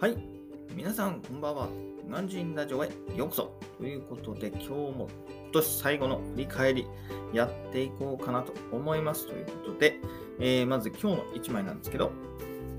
[0.00, 0.16] はい。
[0.74, 1.68] 皆さん、こんばんは。
[2.06, 3.52] 南人ラジオへようこそ。
[3.76, 5.08] ということで、今日も
[5.42, 6.86] 今年最後の振り返り
[7.34, 9.26] やっていこうかなと思います。
[9.26, 10.00] ということで、
[10.38, 12.12] えー、まず今日の1枚なんですけど、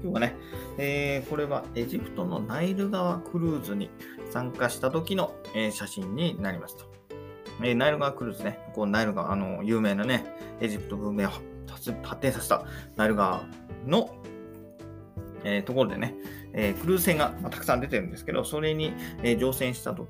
[0.02, 0.36] 今日はね、
[0.80, 3.92] えー、これはエジプトのナイル川クルーズに
[4.32, 6.86] 参加した時の、えー、写真になりますと。
[7.62, 10.26] えナイル川クルーズね、こうナイル川、あの、有名なね、
[10.60, 11.32] エジプト文明を
[11.68, 12.66] 発展させた
[12.96, 13.44] ナイル川
[13.86, 14.10] の、
[15.44, 16.16] え、ところでね、
[16.54, 20.10] えー、クルーズ船が、まあ、たくさん出てるんですけど、それに、えー、乗船した時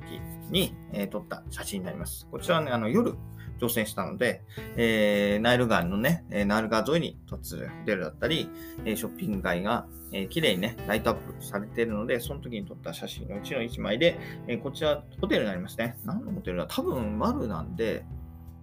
[0.49, 2.27] に、えー、撮った写真になります。
[2.29, 3.15] こちらはね、あの夜
[3.61, 4.41] 乗船したので、
[4.75, 8.49] えナイル川のね、えナイル川沿いに突出るだったり、
[8.85, 15.95] えショッピング街が、えー、綺麗にね、ライトアップされているので、その時に撮った写真のうちの1枚で、えこちらホテルになりますね。
[16.05, 16.65] 何のホテルだ？
[16.67, 18.03] 多分丸なんで、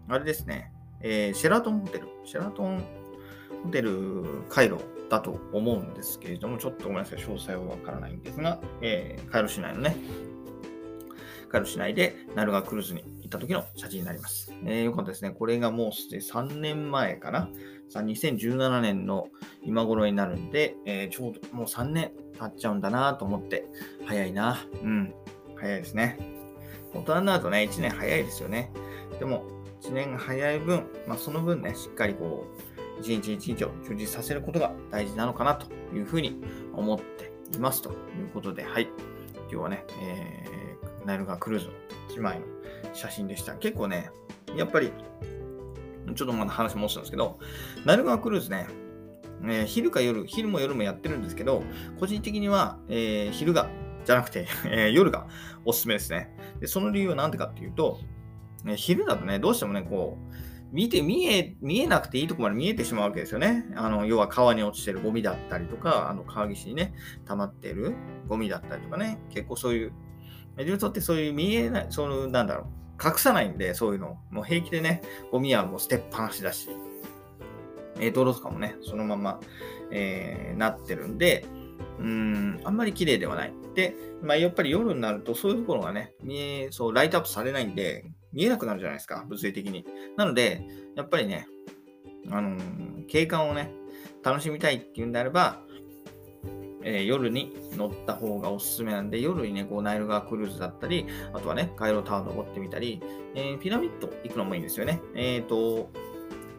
[0.09, 2.09] あれですね、えシェラトンホテル。
[2.25, 2.83] シェラトン
[3.63, 9.97] ホテルカイロだと思うんですけれども、ちょっとごめんなさい、詳細はわからないんですが、えー、カイロ市内のね、
[11.49, 14.53] カイロ市内でナルガクルーズに行った時の写真になります。
[14.65, 15.31] えー、よかったですね。
[15.31, 17.49] これがもうすでに3年前かな。
[17.89, 19.29] さ2017年の
[19.63, 23.67] 今頃になるんで、えー、ちょうどもう3年経っちゃうんだなと思って、
[24.05, 24.59] 早いな。
[24.83, 25.15] うん、
[25.57, 26.19] 早いですね。
[26.95, 28.71] 大人になるとね、1年早いですよね。
[29.19, 29.45] でも、
[29.83, 32.68] 1年早い分、まあ、その分ね、しっかりこう、
[33.01, 36.41] 一日一日を充実させることが大事なのかなというふうに
[36.75, 37.97] 思っていますという
[38.33, 38.89] ことで、はい。
[39.43, 41.73] 今日はね、えー、ナイル川クルーズの
[42.11, 42.47] 1枚の
[42.93, 43.55] 写真でした。
[43.55, 44.11] 結構ね、
[44.57, 44.93] やっぱり、
[46.15, 47.39] ちょっとまだ話戻したんですけど、
[47.85, 48.67] ナイル川クルーズね、
[49.45, 51.63] えー、昼か夜、昼も夜もやってるんですけど、
[51.99, 53.71] 個人的には、えー、昼が、
[54.05, 55.27] じゃなくて、 えー、夜が
[55.65, 56.35] おすすめですね。
[56.61, 58.01] でその理由は何でかっていうと、
[58.67, 60.35] え昼だとね、どうしてもね、こう、
[60.73, 63.67] 見て見え、見えなくていいとこまで見えてしまうわけですよね。
[63.75, 66.93] あの、要は川に落ちてるゴミだったりとか、あの、川岸にね、
[67.27, 67.95] 溜まってる
[68.27, 69.93] ゴミだったりとかね、結構そういう、
[70.59, 72.67] エジプトってそういう見えない、その、なんだろ
[73.03, 74.19] う、隠さないんで、そういうの。
[74.31, 76.69] もう平気でね、ゴミはもう捨てっぱなしだし、
[78.01, 79.41] えー、道路とかもね、そのまま、
[79.91, 81.47] えー、なってるんで、
[81.99, 83.53] うん、あんまり綺麗ではない。
[83.75, 89.85] で、まあ、やっぱり夜になると、そういうところがね、見え、そう、ライトアップされないんで、見えなくなるじゃないですか、物理的に。
[90.17, 90.67] なので、
[90.97, 91.47] やっぱりね、
[92.31, 93.73] あのー、景観をね、
[94.23, 95.61] 楽しみたいっていうんであれば、
[96.83, 103.01] えー、夜に乗った方がおすすめなんで、夜にね、こうナイル川クルーズだったり、あとはね、カイロタワー登ってみたり、
[103.35, 105.01] えー、ピラミッド行くのもいいんですよね。
[105.15, 105.91] えっ、ー、と、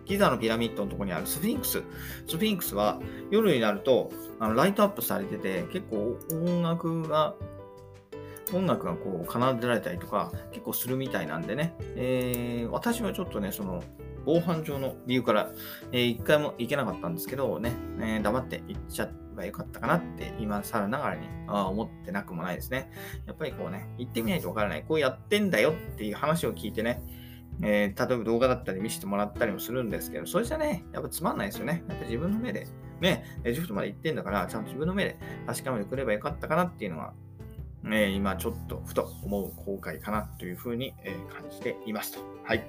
[0.09, 1.83] ギザのピラミッドのところにあるスフィンクス。
[2.27, 2.99] スフィンクスは
[3.29, 7.35] 夜になるとあのライトアップされてて、結構音楽が
[8.55, 13.83] 音楽がこう奏でられたりとか結構するみたいなんでね、えー、私はちょっとね、その
[14.25, 15.51] 防犯上の理由から、
[15.91, 22.91] えー、一回も行けなかったんですけどね、えー、黙って行っちゃえばよかったかなって今更ながらにあ思ってなくもないですね。
[23.25, 24.83] やっぱりこうね、行ってみないとわからない。
[24.83, 27.01] こうやってんだよっていう話を聞いてね、
[27.61, 31.83] えー、例えば動画だったり見せてもらったりもするんですけど、それじゃね、やっぱつまんないですよね。
[31.87, 32.67] やっぱ自分の目で、
[33.01, 35.17] ね、エジプトまで行ってんだから、ちゃんと自分の目で
[35.47, 37.13] 確かめてくればよかったかなっていうのは
[37.85, 42.19] え、今ちょっとふと思う後悔かなというふうに、え、感じていますと。
[42.43, 42.63] はい。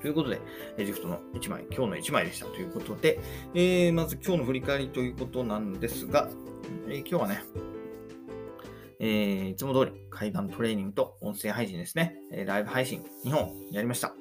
[0.00, 0.40] ということで、
[0.76, 3.18] エジプトの1枚、今日の1枚でしたということで、
[3.54, 6.28] えー、まず今日の振り返りということなんですが、
[6.88, 7.42] え今日はね、
[9.00, 14.14] えー、いつも通り海岸トレーニングと音声配信ですね、えライブ配信2本やりました。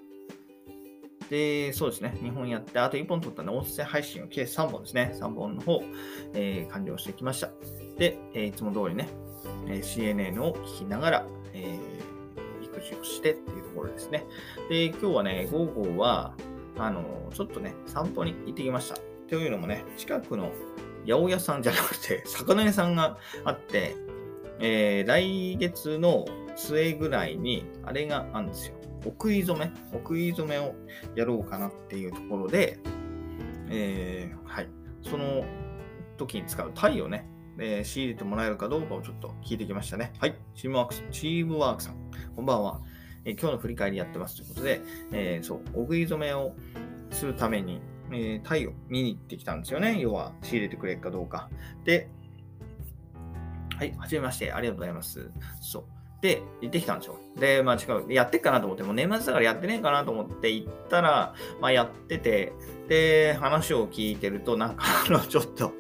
[1.29, 5.81] で、そうですね、2本やって、あと1本取ったので、音声配信を計3本ですね、3本の方、
[6.33, 7.49] えー、完了してきました。
[7.97, 9.09] で、えー、いつも通りね、
[9.68, 14.25] え CNN を聞きながら、えー、育児をしてっていうところですね。
[14.69, 16.35] で、今日はね、午後は、
[16.78, 18.96] あの、ちょっとね、散歩に行ってきました。
[19.29, 20.52] というのもね、近くの
[21.06, 23.96] 八百屋さんじゃなくて、 魚屋さんがあって、
[24.59, 26.25] えー、来月の
[26.56, 28.75] 末ぐらいに、あれがあるんですよ。
[29.02, 30.75] お食い染めお食い染めを
[31.16, 32.79] やろうかなっていうところで、
[33.69, 34.70] えー、はい。
[35.02, 35.43] その
[36.16, 37.28] 時に使うタイをね、
[37.59, 40.14] えー、仕入れてもらえるかどうかをちょっと聞いてきましたね。
[40.20, 40.35] はい。
[40.55, 41.96] チームワークス、チームワークさん、
[42.35, 42.82] こんばんは。
[43.26, 46.55] えー、今日の振り返りやってますということで、えー、そう、お食い染めを
[47.11, 50.00] するために、えー、タイを見に行ってきたんですよね。
[50.00, 51.50] 要は、仕入れてくれるかどうか。
[51.84, 52.09] で、
[53.78, 55.32] はい、はじめまして、ありがとうございます。
[55.61, 55.84] そう。
[56.22, 57.17] で、行ってきたんですよ。
[57.38, 62.53] で、まあ違う、やってっかなと思って、もう年末だからやってねえかなと思って行ったら、まあやってて、
[62.88, 65.73] で、話を聞いてると、なんかあの、ちょっと、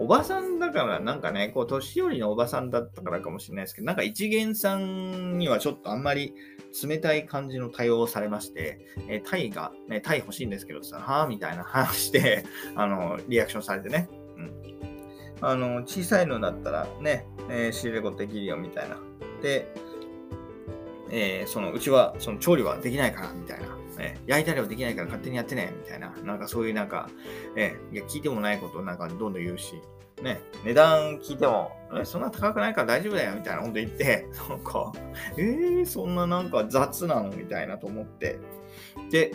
[0.00, 6.34] おばさんだから、なんかね、こう、年寄りのおばさんだったからかもしれないですけど、なんか一元さんにはちょっとあんまり
[6.82, 12.44] 冷たい感じの対応をされまして、えー、タイが、ね、タイ欲しいんですけどさ、はぁみたいな話で、
[12.76, 14.08] あの、リアクションされてね。
[14.38, 14.52] うん。
[15.42, 18.96] あの、小さいのだったらね、えー、仕入れことできるよみたいな。
[19.42, 19.70] で、
[21.10, 25.72] えー、そのうちはその調理はできないからみたいな、えー、焼いたりはできないから勝手にやってね。
[25.76, 27.08] みたいな、なんかそういうなんか、
[27.56, 29.80] えー、いや聞いてもないことをなんかどんどん言うし、
[30.22, 33.34] ね、値段聞いても、えそんな高くないから大丈夫だよ。
[33.36, 34.92] みたいなこと言って、 なんか、
[35.36, 37.30] えー、そんななんか雑なの？
[37.30, 38.38] みたいなと思って、
[39.10, 39.32] で、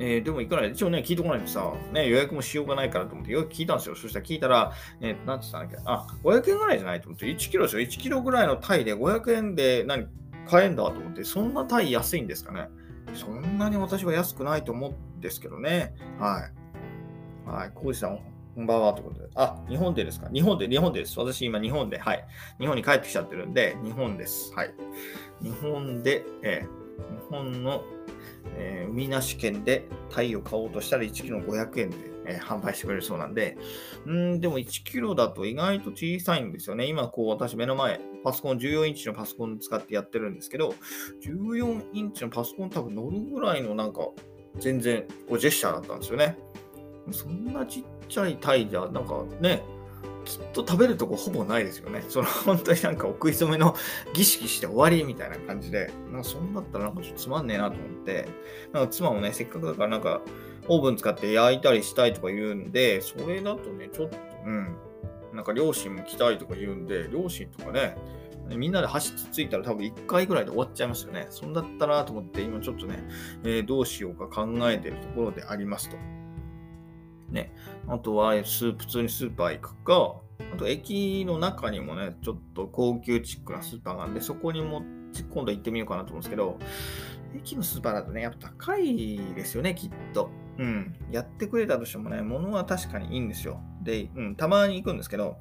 [0.00, 3.96] えー、でもいくら一応ね、聞いてこないとさ、ね、予約もしようがないからと思って、よく聞いたんですよ。
[3.96, 7.82] そしたら聞いたら、えー、なんて言ったんだっけ、あ、500円ぐらいじゃないと思って、1キロですよ。
[7.82, 10.06] 1キロぐらいのタイで500円で何、
[10.48, 12.68] 買えんだと思って、そんなタイ安いんですかね？
[13.14, 15.94] そんなに私は安くないと思うんですけどね。
[16.18, 16.48] は
[17.46, 17.50] い。
[17.50, 17.70] はい。
[17.74, 18.18] コウジさん、
[18.54, 19.28] こんばんはということで。
[19.34, 20.28] あ、日本でですか？
[20.32, 21.18] 日本で、日本です。
[21.18, 22.24] 私今日本で、はい。
[22.60, 24.52] 日本に帰ってきちゃってるんで、日本です。
[24.54, 24.74] はい。
[25.42, 27.82] 日本で、えー、日本の
[28.56, 31.96] えー、海なし県でタイを買おうとしたら1キロ500円で、
[32.26, 33.56] え、販売してくれるそうなんで、
[34.06, 36.86] うんでも1キロだと意外と小さいんですよね。
[36.86, 40.74] 今、こう私目の前、パソコン、14インチのパソコン使ってやってるんですけど、
[41.22, 44.00] 14インチのパソコン多分乗るぐらいのなんか、
[44.58, 46.36] 全然こうジェスチャーだったんですよね。
[47.10, 49.62] そんなちっちゃいタイじゃ、なんかね、
[50.26, 52.04] きっと食べるとこほぼないですよね。
[52.10, 53.74] その本当になんかお食い初めの
[54.12, 58.28] 儀式して終わりみたいな感じで、なんかそんだったらなんかちょっとつまんねえなと思って、
[58.74, 60.20] なんか妻もね、せっかくだからなんか
[60.66, 64.76] オーブン使って焼いたりしたいとか言うんで、それだとね、ちょっと、うん、
[65.38, 67.96] なんか両親も来たいとか言うんで、両親とかね、
[68.56, 71.28] みんなで箸つついたら多分1回ぐらいで終わっちゃいますよね。
[71.30, 73.04] そんだったらと思って、今ちょっとね、
[73.44, 75.96] えー、どうしようか考えてるところでありますと。
[77.30, 77.54] ね。
[77.86, 80.16] あとは、スープ、普通にスーパー行くか、
[80.52, 84.82] あと駅の中にもね、ちょっと高級チックなスーパーがあるんで、そこにも
[85.30, 86.58] 今度行ってみようかなと思うんですけど、
[87.36, 90.30] 駅のスーパーだとね、やっぱ高いですよね、きっと。
[90.58, 90.94] うん。
[91.12, 93.60] やってくれたとしてもね、物は確かにいいんですよ。
[93.88, 95.38] で、うん、たまに行くんですけど、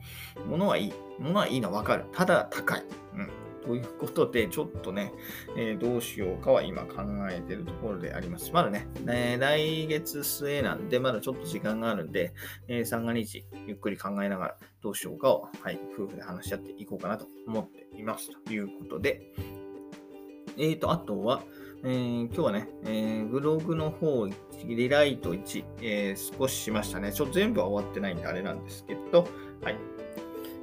[0.47, 0.93] 物はいい。
[1.19, 2.05] 物はいいのはわかる。
[2.13, 2.83] ただ高い。
[3.13, 3.29] うん。
[3.61, 5.11] ということで、ちょっとね、
[5.57, 8.51] えー、どうしようかは今考えてるところであります。
[8.53, 12.33] まだね、え来月末なんで、まだちょっと時間があるんで、
[12.69, 18.29] えー、三が日、ゆっくり考えながらどうしようかを、はい、夫婦で話し合っていこうかなと思っています。
[18.45, 19.33] ということで、
[20.57, 21.43] えーと、あとは、
[21.83, 24.27] えー、今日はね、えー、ブログの方、
[24.65, 27.13] リライト1、えー、少ししましたね。
[27.13, 29.27] ちょっと全部は終わってないんであれなんですけど、
[29.61, 29.77] はい。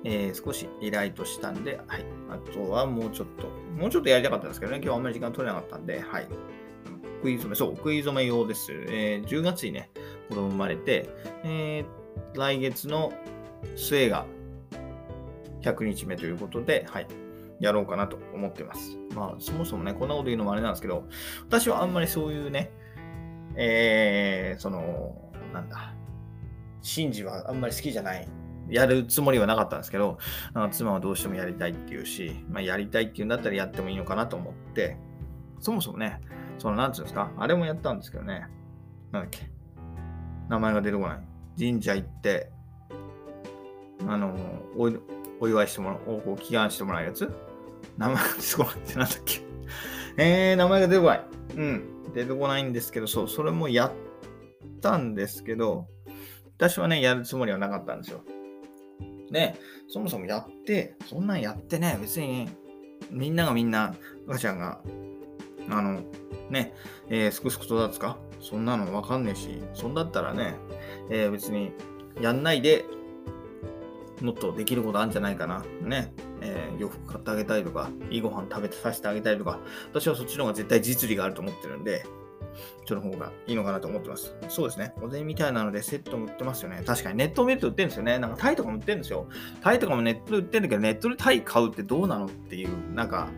[0.05, 2.05] えー、少しリライトしたんで、はい。
[2.31, 3.47] あとはもうちょっと、
[3.79, 6.29] もうちょっとやりたかったんですけどね、今日はあんまり時間取れなかったんで、はい。
[7.19, 8.73] 食い初め、そう、食い初め用です。
[8.73, 9.91] えー、10月にね、
[10.29, 11.09] 子供生まれて、
[11.45, 13.13] えー、来月の
[13.77, 14.27] 末が
[15.63, 17.07] 100日目ということで、はい。
[17.65, 18.99] やろうかなと思ってます。
[19.15, 21.07] まあ、そもそもね、こんなこと言うのもあれなんですけど、
[21.47, 22.71] 私はあんまりそういうね、
[23.57, 25.95] えー、その、なんだ、
[26.83, 28.29] 神事はあんまり好きじゃない
[28.69, 30.19] やるつもりはなかったんですけど、
[30.71, 34.97] 妻はどうしてもやりたいっていうし、まあ、やりたいっていうんだったらやってもいいのかなと思って、
[35.61, 36.21] そもそもね、
[36.59, 38.47] その、なんつうんですか、あれもやったんですけどね、
[39.13, 39.51] なんだっけ、
[40.49, 41.21] 名前が出てこない。
[41.59, 42.51] 神社行って、
[44.07, 44.35] あの、
[44.77, 44.91] お
[45.41, 47.31] お祝いしてもらう、お祈願してもらうやつ
[47.99, 49.41] 名前が出てこないってなんだっけ。
[50.17, 51.25] えー、名前が出てこない。
[51.57, 53.93] うん、出てこないんですけど、そう、それもやっ
[54.81, 55.87] たんですけど、
[56.57, 58.23] 私はね、やるつもりはなかったんですよ。
[59.31, 59.57] ね、
[59.89, 62.49] そもそもやって、そんなんやってね、別に
[63.11, 63.95] みんながみんな、
[64.29, 64.81] 赤ちゃんが、
[65.69, 66.03] あの、
[66.51, 66.75] ね、
[67.09, 68.19] えー、すくすく育つか？
[68.41, 70.55] そんなのわかんねえし、そんだったらね、
[71.11, 71.73] えー、別に
[72.21, 72.85] やんないで
[74.21, 75.65] もっとできることあるんじゃないかな。
[75.81, 76.13] ね。
[76.45, 79.59] えー、洋服買ってあげたりとか、いいご飯食べてさせてあげたりとか、
[79.91, 82.05] 私はそっちの方が絶対実利があると思ってるんで、
[82.87, 84.35] その方がいいのかなと思ってます。
[84.49, 84.95] そうですね。
[85.03, 86.83] お膳みたいなのでセットも売ってますよね。
[86.87, 88.19] 確かにネットを見ると売ってるんですよね。
[88.19, 89.27] なんかタイとかも売ってるんですよ。
[89.63, 93.29] タイとかもネットで売ってるんだけど、ネットでタイ買うってどうなのっていう、なんか、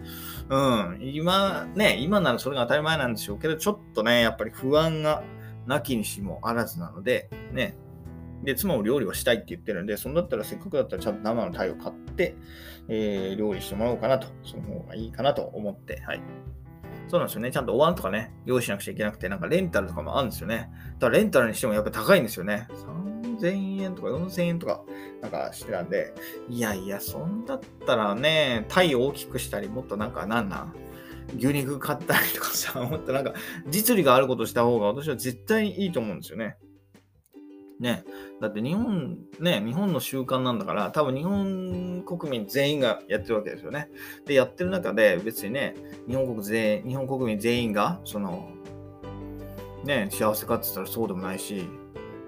[0.49, 5.23] うん、今ね、今ならそれが当たり前なんでしょうけど、ちょっとね、やっぱり不安が
[5.67, 7.77] なきにしもあらずなので、ね、
[8.47, 12.37] で、妻も料理をしたいって言ってるんで、そんだったらせっかくだったらちゃんと生の鯛を買って、
[12.89, 16.23] えー、料理してもらおうかなと、その方がいいかなと思って、はい。
[17.09, 17.51] そうなんですよね。
[17.51, 20.71] ちゃんとお椀とかね、用意しなくちゃいけなくて、なんかレンタルとかもあるんですよね。
[21.01, 22.69] ただレンタルにしてもやっぱ高いんですよね。
[23.41, 24.85] 3000円とか4000円とか、
[25.23, 26.15] なんかしてたんで、
[26.49, 30.75] いやいや、そんだったらね、鯛を大きくしたり、もっとなんかなんなん
[31.35, 33.35] 牛肉買ったりとかさ、 もっとなんか
[33.69, 36.57] 実利があることした方が私は絶対にいいと思うんですよね。
[37.81, 38.05] ね。
[38.41, 43.91] だって日本、ね、日本の習慣なんだから、多分日本国民全員がやってるわけですよね。
[44.25, 45.75] で、やってる中で別にね、
[46.09, 48.49] 日本国全日本国民全員が、その、
[49.85, 51.69] ね、幸せかって言ったらそうでもないし、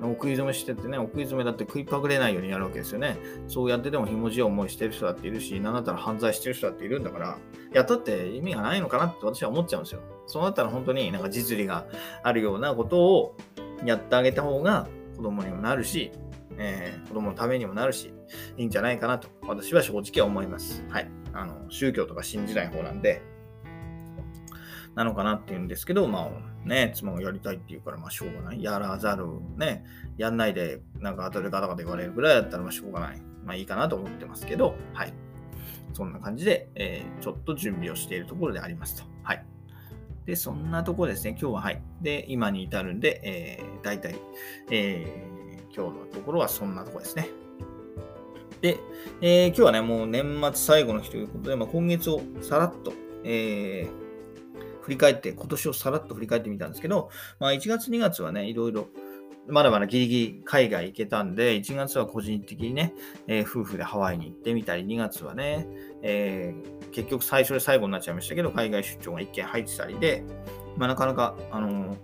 [0.00, 3.16] お食い初めしててね、お食い初めだって食いパグれないようにやるわけですよね。
[3.48, 7.38] そうやってでもひもじい思いしてる人だっているし、なんだったら犯罪してる人だっているんだから、
[7.72, 10.00] やったって意味がないのかなって私は思っちゃうんですよ。
[10.26, 11.86] そうなったら本当になんか実利が
[12.22, 13.36] あるようなことを
[13.84, 14.86] やってあげた方が
[15.18, 16.12] 子供にもなるし、
[16.58, 18.14] えー、子供のためにもなるし、
[18.56, 20.84] いいんじゃないかなと私は正直思います。
[20.88, 21.10] はい。
[21.32, 23.20] あの、宗教とか信じない方なんで、
[24.94, 26.30] なのかなっていうんですけど、ま
[26.64, 28.62] あね、妻がやりたいって言うから、まあしょうがない。
[28.62, 29.84] やらざる、ね、
[30.16, 33.20] やんないで、なんか後でガタガタ言われるぐらいだったら、まあしょうがない。
[33.44, 35.12] まあいいかなと思ってますけど、はい。
[35.94, 39.04] そんな感じで、えー、ちょっと準備をしているところでありますと。
[39.24, 39.44] はい。
[40.28, 41.80] で、そんなとこですね、今日ははい。
[42.02, 44.14] で、今に至るんで、えー、大体、
[44.70, 47.30] えー、今日のところはそんなとこですね。
[48.60, 48.76] で、
[49.22, 52.92] えー、今日はね、もう年末最後の日ということで、まあ、今月をさらっと、
[53.24, 57.08] えー、振り返って、今年をさらっと振り返ってみたんですけど、
[57.40, 58.88] まあ、1月、2月はね、いろいろ、
[59.48, 62.94] まだまだギリギリ海外行けたんで、1月は個人的にね、
[63.26, 65.66] えー、夫婦でハワイに行ってみたり、2月はね、
[66.02, 70.24] えー、結局最初で最後になっちゃいましたけど、海外出張が1件入ってたりで、
[70.76, 71.96] まあ、なかなか、あの、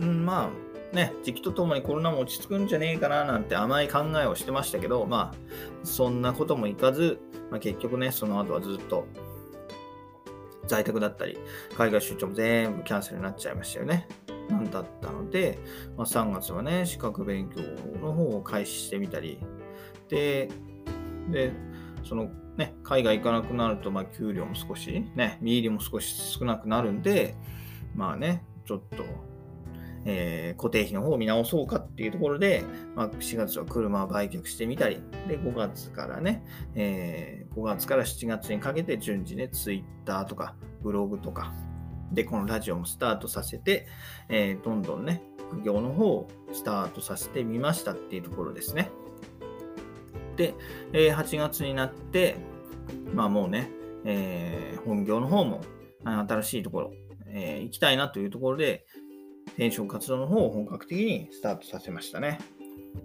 [0.00, 0.50] うん、ま
[0.92, 5.36] あ、ね、時期とともにコロナも落ち着くんじゃねえかななんて甘い考えをしてましたけど、まあ、
[5.84, 7.18] そんなこともいかず、
[7.50, 9.06] まあ、結局ね、その後はずっと
[10.66, 11.38] 在宅だったり、
[11.76, 14.06] 海外出張も全部キャンセルになっちゃいましたよね。
[14.48, 15.58] なんだったので、
[15.96, 17.60] まあ、3月はね、資格勉強
[18.00, 19.38] の方を開始してみたり、
[20.08, 20.48] で、
[21.30, 21.52] で、
[22.04, 27.34] そのね、海外行かなくなると、まあ、給料も少し、ね、見入りも少し少なくなるんで、
[27.94, 29.04] まあね、ちょっと
[30.04, 32.64] えー、固定費の方を見直そうかっていうところで、
[32.96, 36.44] まあ、4月は車を売却してみたり、で、5月からね、
[36.74, 41.52] えー、5月から7月にかけて順次ね、Twitter とかブログとか、
[42.12, 43.86] で、このラジオもスタートさせて、
[44.28, 48.90] えー、どんどんね、副業の方をスタートさせてみましたっていうところですね。
[50.36, 50.54] で、
[50.92, 52.36] えー、8月になって、
[53.14, 53.70] まあもうね、
[54.04, 55.60] えー、本業の方も
[56.04, 56.92] 新しいところ、
[57.26, 58.86] えー、行きたいなというところで、
[59.48, 62.38] 転職活動の方を本格的にスタートさせましたね。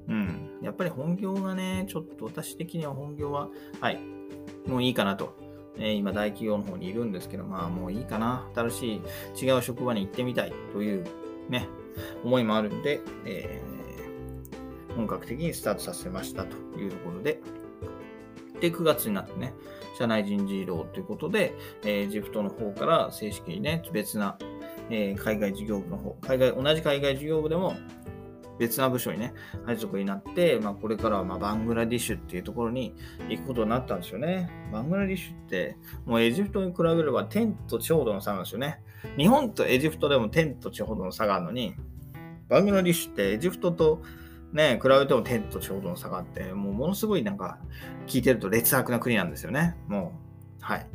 [0.07, 0.59] うん。
[0.61, 3.49] やっぱり本業がね、ちょっと私的には本業は、
[3.81, 3.99] はい、
[4.65, 5.46] もういいかなと。
[5.79, 8.48] え、今、大企業の方にいるんですけど、まあもういいかな。
[8.55, 9.01] 新し
[9.38, 10.53] い違う職場に行ってみたい。
[10.74, 11.05] という
[11.50, 11.67] ね、
[12.24, 16.46] 思いもあるんで、えー、本格的にスタートさせました。
[16.46, 17.39] というところで、
[18.60, 19.53] で、9月になってね、
[19.98, 21.53] 社内人事異動ということで、
[21.84, 24.38] えー、ジフトの方から正式にね、別な
[24.89, 27.75] えー、海外事業部の方、海外、同じ海外事業部でも
[28.59, 29.33] 別な部署にね、
[29.65, 32.95] 配属になって、まあ、これからはまバングラディッシュっていうところに
[33.29, 34.49] 行くことになったんですよね。
[34.71, 38.81] バングラディッシュって、もうエジプトに比べれば天と地ほどの差なんですよね。
[39.17, 41.75] 日本とエジプトでも天と地ほどの差があるのに、
[42.49, 44.01] バングラディッシュってエジプトと
[44.53, 47.59] ね、比べても天と地ほどの差があって、もうものすごいなんか
[48.07, 49.75] 聞いてると劣悪な国なんですよね。
[49.87, 50.13] も
[50.61, 50.87] う、はい。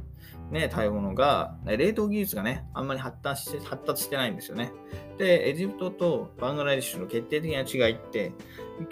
[0.52, 4.71] ね、食べ物が、冷凍技術がね、あんまり発達して発達してないんですよね。
[5.16, 8.32] で、エジプトとバングラデシュの決定的な違いって、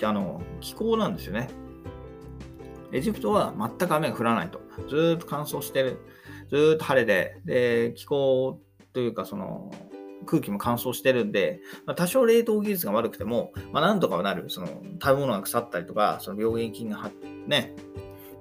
[0.02, 1.48] あの気候なんですよね。
[2.92, 4.60] エジプトは全く雨が降らないと。
[4.88, 5.98] ずっと乾燥してる。
[6.50, 8.60] ずっと晴れで、で、気候
[8.94, 9.70] というか、その、
[10.26, 14.48] 空気も乾燥してるんで、まあ、多少冷凍技術が悪くても、まあ、なんとかはなる。
[14.48, 17.10] その、食べ物が腐ったりとか、その病原菌が
[17.46, 17.74] ね、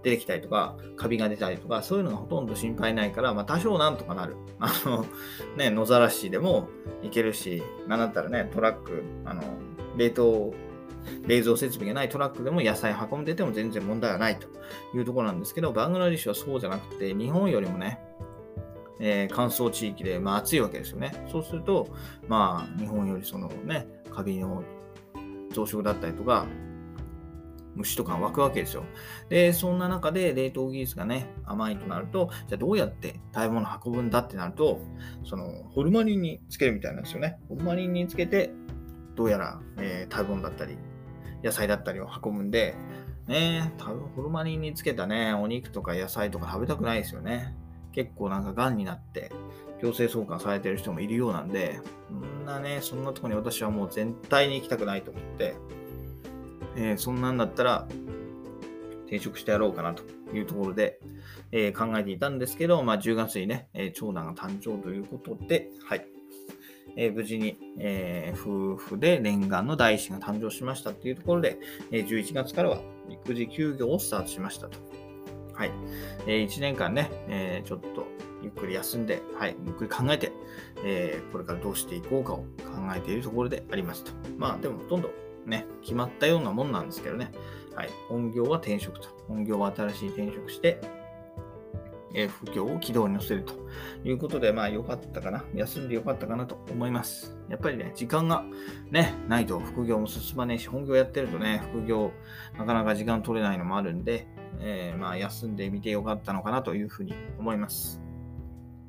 [0.04, 4.36] 出てきたりとか、カビが出たりとか、そういうのがほとんど心配ないから、まあ、多少なんとかなる。
[4.60, 5.06] あの、
[5.58, 6.70] ね、野ざらしでも
[7.04, 9.42] いけるし、なんだったらね、トラック、あの、
[9.98, 10.54] 冷凍、
[11.26, 14.48] 冷蔵設備がないトラックでも野菜運んでても全然問題はないと
[14.96, 18.00] いうところなんですけど、バングラディッシュはそうじゃなくて、日本よりもね、
[19.00, 21.14] えー、乾燥地域で、まあ、暑いわけですよね。
[21.32, 21.88] そうすると、
[22.28, 24.64] まあ、日本よりそのね、カビの
[25.52, 26.46] 増殖だったりとか、
[27.80, 28.84] 虫とか湧くわけですよ。
[29.30, 34.80] で、そんな中で冷凍技術がね、甘いとなると、じゃあどうやって食べ物運ぶんだってなると、
[35.24, 37.40] そのホルマリンにつけるみたいなんですよね。
[37.48, 38.52] ホルマリンにつけて、
[39.16, 40.78] どうやら、えー、食べ物だったり、
[41.44, 42.76] 野菜だったりを運ぶんで、
[43.28, 43.74] ね、
[44.16, 47.56] ホルマリンにつけたね、お肉とか野菜とか食べたくないですよね。
[47.92, 49.32] 結構なんか癌になって
[49.82, 55.56] 強制送還されてる人もいるようなんで、そんなね、そんなとこに私はもう全体に行きたくないと思って、
[56.80, 57.88] えー、そんなんだったら
[59.06, 61.00] 転職してやろうかなというところで、
[61.52, 66.06] えー、考えていたんですけど、まあ、10月にね、えー、長男が誕生ということで、はい。
[66.96, 71.60] えー、無事に、え夫婦で念願の第一子が誕生しましたというところで、
[71.92, 74.80] え11月からは育児休業をスタートしましたと。
[75.54, 75.72] はい。
[76.26, 78.08] え1年間ね、えちょっと
[78.42, 80.32] ゆっくり休んで、はい、ゆっくり考えて、
[80.84, 82.46] えこれからどうしていこうかを考
[82.96, 84.12] えているところでありますと。
[84.38, 85.12] まあ、でもほとんど
[85.50, 87.32] ね、決まったようなもんなんですけどね。
[87.76, 87.90] はい。
[88.08, 89.10] 本業は転職と。
[89.28, 90.80] 本業は新しい転職して、
[92.14, 93.54] えー、副業を軌道に乗せると
[94.04, 95.44] いうことで、まあ良かったかな。
[95.54, 97.38] 休んで良かったかなと思います。
[97.50, 98.44] やっぱりね、時間が
[98.92, 102.12] ね、ないと副業も進まねえし、本業やってるとね、副業
[102.58, 104.28] なかなか時間取れないのもあるんで、
[104.60, 108.02] えー、まあ休んでみて良かったのかなというふうに思います。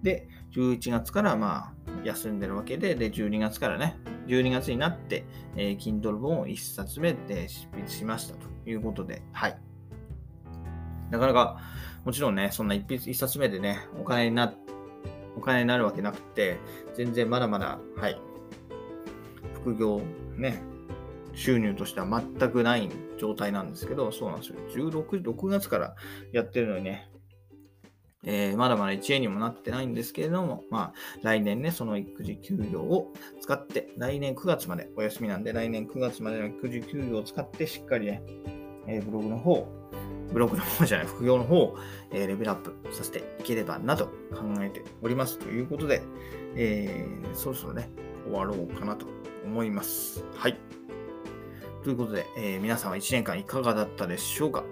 [0.02, 3.98] で、11月からまあ休んでるわけで、で、12月からね、
[4.30, 5.24] 12月になって、
[5.56, 9.58] えー、Kindle 本を1冊目で執筆しましたということで、はい。
[11.10, 11.60] なかなか、
[12.04, 14.54] もちろんね、そんな一筆一冊目でね、お金にな、
[15.36, 16.58] お金になるわけなくて、
[16.94, 18.20] 全然まだまだ、はい、
[19.54, 20.00] 副業、
[20.36, 20.62] ね、
[21.34, 22.06] 収入としては
[22.38, 24.90] 全くない状態なんですけど、そうなんですよ。
[24.90, 25.96] 16、6月から
[26.32, 27.09] やってるのにね、
[28.24, 38.22] えー、まだまだ1円にもなってないんですけれども、まあ、来年ね、その育児休業を使って、来年9月までお休みなんで、来年9月までの育児休業を使って、しっかりね、
[38.86, 39.66] えー、ブログの方、
[40.32, 41.78] ブログの方じゃない、副業の方を、
[42.12, 44.12] えー、レベルアップさせていければなと考
[44.60, 45.38] えております。
[45.38, 46.02] ということで、
[46.56, 47.88] えー、そろそろね、
[48.26, 49.06] 終わろうかなと
[49.46, 50.24] 思います。
[50.34, 50.58] はい。
[51.82, 54.64] ということで、え、皆さんは1年間いかがだったでしょうか、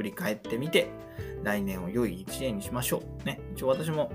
[0.00, 0.88] 振り返ってみて、
[1.42, 3.26] 来年を良い1年にしましょう。
[3.26, 4.10] ね、一応私も、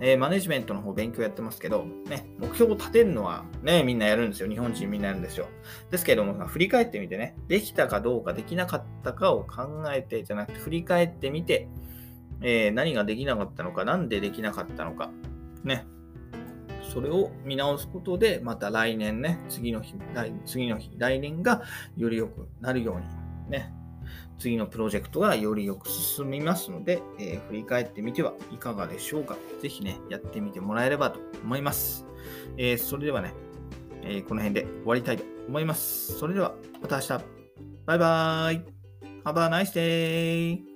[0.00, 4.50] えー、マネジメントの方勉強やってますけど、ね、目標を立てるのはね、みんなやるんですよ。
[4.50, 5.46] 日本人みんなやるんですよ。
[5.90, 11.68] ですけども、振り返ってみてね、できたかどうかできなかったかを考えてじゃなくて、振り返ってみて、
[12.42, 15.10] えー、何ができなかったのか、なんでできなかったのか、
[15.64, 15.86] ね、
[16.92, 19.94] それを見直すことで、また来年ね、次の日、
[20.44, 21.62] 次の日、来年が
[21.96, 23.00] より良くなるよ
[23.46, 23.72] うに、ね、
[24.38, 29.36] 次のプロジェクトがよりよく進みますので、えー、振り返ってみてはいかがでしょうか。
[29.60, 32.06] ぜひね、やってみてもらえればと思います。
[32.56, 33.34] えー、それではね、
[34.02, 36.18] えー、この辺で終わりたいと思います。
[36.18, 37.08] それでは、また明日。
[37.86, 38.80] バイバーイ。
[39.24, 40.69] Have a nice day!